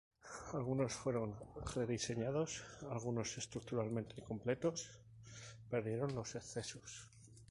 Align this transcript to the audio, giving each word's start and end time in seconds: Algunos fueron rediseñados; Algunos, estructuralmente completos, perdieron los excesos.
Algunos 0.53 0.93
fueron 0.93 1.35
rediseñados; 1.75 2.63
Algunos, 2.89 3.37
estructuralmente 3.37 4.23
completos, 4.23 4.89
perdieron 5.69 6.15
los 6.15 6.33
excesos. 6.33 7.05